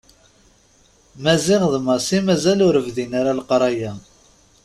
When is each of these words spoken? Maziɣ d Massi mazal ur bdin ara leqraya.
Maziɣ 1.23 1.61
d 1.73 1.75
Massi 1.85 2.19
mazal 2.25 2.59
ur 2.67 2.75
bdin 2.85 3.11
ara 3.19 3.37
leqraya. 3.39 3.91